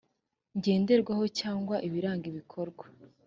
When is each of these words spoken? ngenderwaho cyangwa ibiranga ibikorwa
ngenderwaho 0.57 1.23
cyangwa 1.39 1.75
ibiranga 1.87 2.25
ibikorwa 2.31 2.85